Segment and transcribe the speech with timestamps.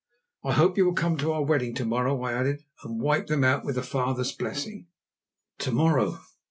[0.43, 3.43] "I hope you will come to our wedding to morrow," I added, "and wipe them
[3.43, 4.87] out with a father's blessing."
[5.59, 6.21] "To morrow!